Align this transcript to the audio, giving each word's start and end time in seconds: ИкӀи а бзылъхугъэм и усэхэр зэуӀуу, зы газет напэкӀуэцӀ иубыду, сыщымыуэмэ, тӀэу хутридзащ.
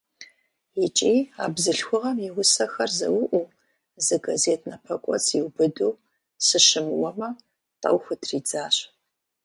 ИкӀи 0.83 1.15
а 1.43 1.45
бзылъхугъэм 1.53 2.17
и 2.27 2.29
усэхэр 2.39 2.91
зэуӀуу, 2.99 3.45
зы 4.05 4.17
газет 4.25 4.61
напэкӀуэцӀ 4.69 5.31
иубыду, 5.39 5.93
сыщымыуэмэ, 6.45 7.29
тӀэу 7.81 7.97
хутридзащ. 8.03 8.75